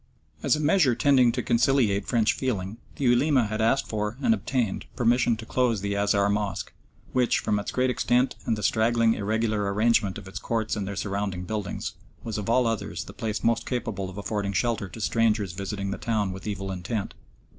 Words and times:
As 0.41 0.55
a 0.55 0.59
measure 0.59 0.95
tending 0.95 1.31
to 1.33 1.43
conciliate 1.43 2.07
French 2.07 2.33
feeling, 2.33 2.77
the 2.95 3.03
Ulema 3.05 3.45
had 3.45 3.61
asked 3.61 3.87
for 3.87 4.17
and 4.19 4.33
obtained 4.33 4.85
permission 4.95 5.37
to 5.37 5.45
close 5.45 5.81
the 5.81 5.93
Azhar 5.95 6.27
mosque, 6.27 6.73
which, 7.13 7.37
from 7.37 7.59
its 7.59 7.69
great 7.69 7.91
extent 7.91 8.35
and 8.47 8.57
the 8.57 8.63
straggling, 8.63 9.13
irregular 9.13 9.71
arrangement 9.71 10.17
of 10.17 10.27
its 10.27 10.39
courts 10.39 10.75
and 10.75 10.87
their 10.87 10.95
surrounding 10.95 11.43
buildings, 11.43 11.93
was 12.23 12.39
of 12.39 12.49
all 12.49 12.65
others 12.65 13.03
the 13.03 13.13
place 13.13 13.43
most 13.43 13.67
capable 13.67 14.09
of 14.09 14.17
affording 14.17 14.53
shelter 14.53 14.89
to 14.89 14.99
strangers 14.99 15.51
visiting 15.51 15.91
the 15.91 15.99
town 15.99 16.31
with 16.31 16.47
evil 16.47 16.71
intent. 16.71 17.13